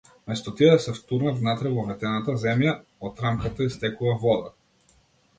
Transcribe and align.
Место 0.29 0.51
тие 0.59 0.69
да 0.69 0.77
се 0.85 0.93
втурнат 0.99 1.35
внатре 1.41 1.73
во 1.75 1.83
ветената 1.89 2.35
земја, 2.43 2.73
од 3.09 3.21
рамката 3.27 3.67
истекува 3.69 4.15
вода. 4.25 4.51